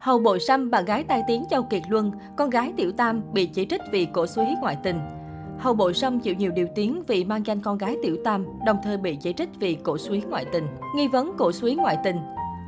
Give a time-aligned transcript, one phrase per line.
[0.00, 3.46] Hầu Bội Sâm, bạn gái tai tiếng Châu Kiệt Luân, con gái Tiểu Tam bị
[3.46, 5.00] chỉ trích vì cổ suý ngoại tình.
[5.58, 8.76] Hầu Bội Sâm chịu nhiều điều tiếng vì mang danh con gái Tiểu Tam, đồng
[8.82, 10.66] thời bị chỉ trích vì cổ suý ngoại tình.
[10.96, 12.16] Nghi vấn cổ suý ngoại tình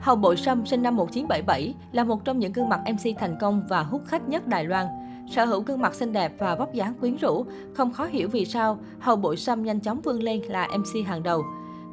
[0.02, 3.62] Hầu Bội Sâm sinh năm 1977 là một trong những gương mặt MC thành công
[3.68, 4.86] và hút khách nhất Đài Loan.
[5.30, 7.44] Sở hữu gương mặt xinh đẹp và vóc dáng quyến rũ,
[7.74, 11.22] không khó hiểu vì sao Hầu Bội Sâm nhanh chóng vươn lên là MC hàng
[11.22, 11.42] đầu.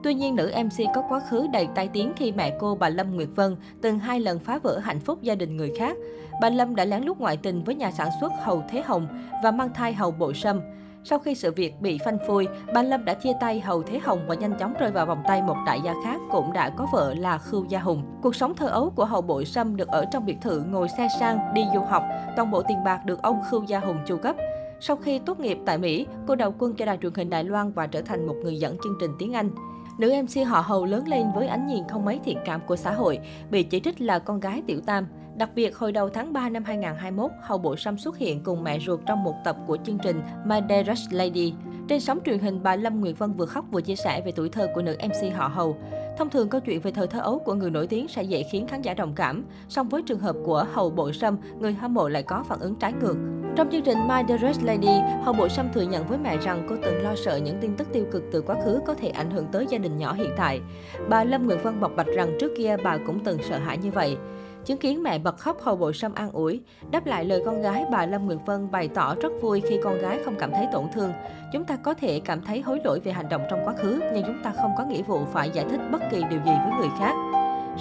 [0.03, 3.15] Tuy nhiên, nữ MC có quá khứ đầy tai tiếng khi mẹ cô bà Lâm
[3.15, 5.97] Nguyệt Vân từng hai lần phá vỡ hạnh phúc gia đình người khác.
[6.41, 9.07] Bà Lâm đã lén lút ngoại tình với nhà sản xuất Hầu Thế Hồng
[9.43, 10.61] và mang thai Hầu Bội Sâm.
[11.03, 14.19] Sau khi sự việc bị phanh phui, bà Lâm đã chia tay Hầu Thế Hồng
[14.27, 17.13] và nhanh chóng rơi vào vòng tay một đại gia khác cũng đã có vợ
[17.13, 18.03] là Khưu Gia Hùng.
[18.21, 21.07] Cuộc sống thơ ấu của Hầu Bội Sâm được ở trong biệt thự ngồi xe
[21.19, 22.03] sang, đi du học,
[22.35, 24.35] toàn bộ tiền bạc được ông Khưu Gia Hùng chu cấp.
[24.79, 27.71] Sau khi tốt nghiệp tại Mỹ, cô đầu quân cho đài truyền hình Đài Loan
[27.71, 29.49] và trở thành một người dẫn chương trình tiếng Anh.
[29.99, 32.91] Nữ MC họ Hầu lớn lên với ánh nhìn không mấy thiện cảm của xã
[32.91, 33.19] hội,
[33.51, 35.07] bị chỉ trích là con gái tiểu tam.
[35.35, 38.79] Đặc biệt, hồi đầu tháng 3 năm 2021, Hầu Bộ Sâm xuất hiện cùng mẹ
[38.79, 41.53] ruột trong một tập của chương trình My Dearest Lady.
[41.87, 44.49] Trên sóng truyền hình, bà Lâm Nguyệt Vân vừa khóc vừa chia sẻ về tuổi
[44.49, 45.77] thơ của nữ MC họ Hầu.
[46.17, 48.67] Thông thường câu chuyện về thời thơ ấu của người nổi tiếng sẽ dễ khiến
[48.67, 52.09] khán giả đồng cảm, song với trường hợp của Hầu Bộ Sâm, người hâm mộ
[52.09, 53.15] lại có phản ứng trái ngược.
[53.55, 56.75] Trong chương trình My Dearest Lady, hậu Bộ Sâm thừa nhận với mẹ rằng cô
[56.83, 59.45] từng lo sợ những tin tức tiêu cực từ quá khứ có thể ảnh hưởng
[59.51, 60.61] tới gia đình nhỏ hiện tại.
[61.09, 63.91] Bà Lâm Nguyễn Vân bộc bạch rằng trước kia bà cũng từng sợ hãi như
[63.91, 64.17] vậy.
[64.65, 66.61] Chứng kiến mẹ bật khóc Hầu Bộ Sâm an ủi.
[66.91, 69.97] Đáp lại lời con gái, bà Lâm Nguyệt Vân bày tỏ rất vui khi con
[69.97, 71.11] gái không cảm thấy tổn thương.
[71.53, 74.23] Chúng ta có thể cảm thấy hối lỗi về hành động trong quá khứ, nhưng
[74.23, 76.89] chúng ta không có nghĩa vụ phải giải thích bất kỳ điều gì với người
[76.99, 77.15] khác.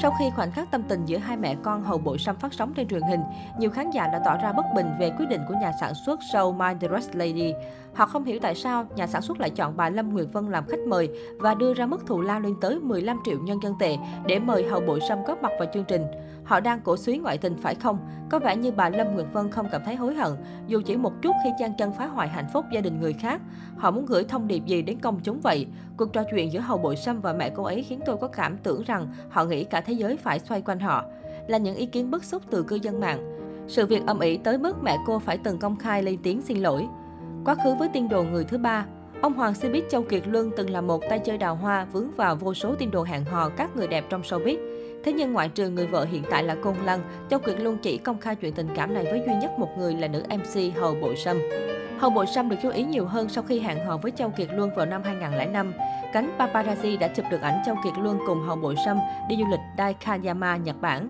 [0.03, 2.75] Sau khi khoảnh khắc tâm tình giữa hai mẹ con hầu bội sâm phát sóng
[2.75, 3.21] trên truyền hình,
[3.59, 6.21] nhiều khán giả đã tỏ ra bất bình về quyết định của nhà sản xuất
[6.33, 7.55] show My Dress Lady.
[7.95, 10.65] Họ không hiểu tại sao nhà sản xuất lại chọn bà Lâm Nguyệt Vân làm
[10.69, 13.97] khách mời và đưa ra mức thù lao lên tới 15 triệu nhân dân tệ
[14.27, 16.07] để mời hầu bội sâm góp mặt vào chương trình.
[16.49, 17.99] Họ đang cổ suý ngoại tình phải không?
[18.31, 20.33] Có vẻ như bà Lâm Nguyệt Vân không cảm thấy hối hận,
[20.67, 23.41] dù chỉ một chút khi chan chân phá hoại hạnh phúc gia đình người khác.
[23.77, 25.67] Họ muốn gửi thông điệp gì đến công chúng vậy?
[25.97, 28.59] Cuộc trò chuyện giữa hầu bội sâm và mẹ cô ấy khiến tôi có cảm
[28.59, 31.05] tưởng rằng họ nghĩ cả thế giới phải xoay quanh họ.
[31.49, 33.39] Là những ý kiến bức xúc từ cư dân mạng.
[33.69, 36.59] Sự việc âm ỉ tới mức mẹ cô phải từng công khai lên tiếng xin
[36.59, 36.87] lỗi.
[37.45, 38.87] Quá khứ với tin đồn người thứ ba,
[39.21, 42.37] Ông Hoàng Xê Châu Kiệt Luân từng là một tay chơi đào hoa vướng vào
[42.37, 44.59] vô số tin đồn hẹn hò các người đẹp trong showbiz.
[45.09, 47.99] Thế nhưng ngoại trừ người vợ hiện tại là Côn lăng, Châu Kiệt Luân chỉ
[47.99, 50.95] công khai chuyện tình cảm này với duy nhất một người là nữ MC Hầu
[50.95, 51.39] Bội Sâm.
[51.99, 54.49] Hầu Bội Sâm được chú ý nhiều hơn sau khi hẹn hò với Châu Kiệt
[54.53, 55.73] Luân vào năm 2005.
[56.13, 58.99] Cánh paparazzi đã chụp được ảnh Châu Kiệt Luân cùng Hầu Bội Sâm
[59.29, 61.09] đi du lịch Daikanyama, Nhật Bản.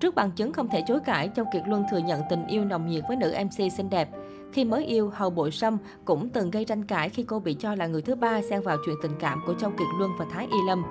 [0.00, 2.86] Trước bằng chứng không thể chối cãi, Châu Kiệt Luân thừa nhận tình yêu nồng
[2.86, 4.08] nhiệt với nữ MC xinh đẹp.
[4.52, 7.74] Khi mới yêu, Hầu Bội Sâm cũng từng gây tranh cãi khi cô bị cho
[7.74, 10.46] là người thứ ba xen vào chuyện tình cảm của Châu Kiệt Luân và Thái
[10.50, 10.82] Y Lâm.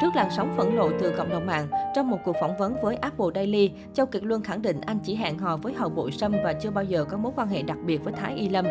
[0.00, 2.96] Trước làn sóng phẫn nộ từ cộng đồng mạng, trong một cuộc phỏng vấn với
[2.96, 6.32] Apple Daily, Châu Kiệt Luân khẳng định anh chỉ hẹn hò với hậu Bội Sâm
[6.44, 8.64] và chưa bao giờ có mối quan hệ đặc biệt với Thái Y Lâm.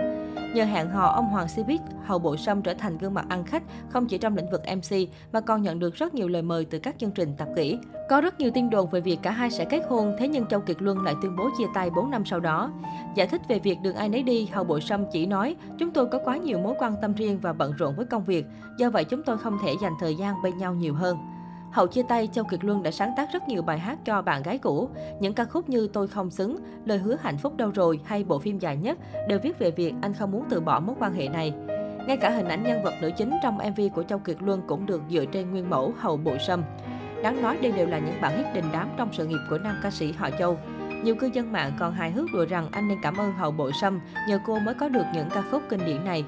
[0.53, 3.63] Nhờ hẹn hò, ông Hoàng Sibit, Hầu Bội Sâm trở thành gương mặt ăn khách
[3.89, 4.97] không chỉ trong lĩnh vực MC
[5.31, 7.77] mà còn nhận được rất nhiều lời mời từ các chương trình tạp kỹ.
[8.09, 10.59] Có rất nhiều tin đồn về việc cả hai sẽ kết hôn, thế nhưng Châu
[10.59, 12.71] Kiệt Luân lại tuyên bố chia tay 4 năm sau đó.
[13.15, 16.07] Giải thích về việc đường ai nấy đi, Hầu Bội Sâm chỉ nói, chúng tôi
[16.07, 18.45] có quá nhiều mối quan tâm riêng và bận rộn với công việc,
[18.77, 21.17] do vậy chúng tôi không thể dành thời gian bên nhau nhiều hơn.
[21.71, 24.43] Hậu chia tay, Châu Kiệt Luân đã sáng tác rất nhiều bài hát cho bạn
[24.43, 24.89] gái cũ.
[25.19, 28.39] Những ca khúc như Tôi không xứng, Lời hứa hạnh phúc đâu rồi hay bộ
[28.39, 28.97] phim dài nhất
[29.27, 31.53] đều viết về việc anh không muốn từ bỏ mối quan hệ này.
[32.07, 34.85] Ngay cả hình ảnh nhân vật nữ chính trong MV của Châu Kiệt Luân cũng
[34.85, 36.63] được dựa trên nguyên mẫu Hậu Bụi Sâm.
[37.23, 39.75] Đáng nói đây đều là những bản hit đình đám trong sự nghiệp của nam
[39.83, 40.57] ca sĩ họ Châu.
[41.03, 43.71] Nhiều cư dân mạng còn hài hước đùa rằng anh nên cảm ơn Hậu Bội
[43.81, 46.25] Sâm nhờ cô mới có được những ca khúc kinh điển này.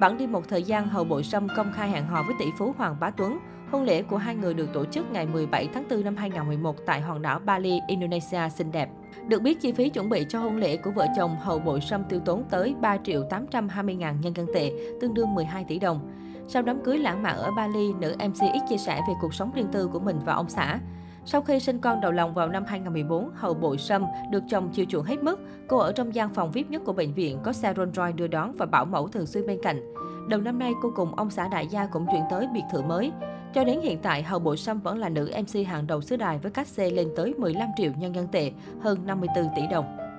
[0.00, 2.74] Bản đi một thời gian, Hậu Bội Sâm công khai hẹn hò với tỷ phú
[2.78, 3.38] Hoàng Bá Tuấn.
[3.70, 7.00] Hôn lễ của hai người được tổ chức ngày 17 tháng 4 năm 2011 tại
[7.00, 8.88] hòn đảo Bali, Indonesia xinh đẹp.
[9.28, 12.04] Được biết, chi phí chuẩn bị cho hôn lễ của vợ chồng Hậu Bội Sâm
[12.04, 16.10] tiêu tốn tới 3 triệu 820 ngàn nhân dân tệ, tương đương 12 tỷ đồng.
[16.48, 19.50] Sau đám cưới lãng mạn ở Bali, nữ MC X chia sẻ về cuộc sống
[19.54, 20.78] riêng tư của mình và ông xã.
[21.24, 24.86] Sau khi sinh con đầu lòng vào năm 2014, Hậu Bội Sâm được chồng chiều
[24.88, 25.40] chuộng hết mức.
[25.68, 28.26] Cô ở trong gian phòng VIP nhất của bệnh viện, có xe Rolls Royce đưa
[28.26, 29.92] đón và bảo mẫu thường xuyên bên cạnh.
[30.28, 33.12] Đầu năm nay, cô cùng ông xã đại gia cũng chuyển tới biệt thự mới.
[33.54, 36.38] Cho đến hiện tại, Hậu Bội Sâm vẫn là nữ MC hàng đầu xứ đài
[36.38, 40.09] với cách xe lên tới 15 triệu nhân dân tệ, hơn 54 tỷ đồng.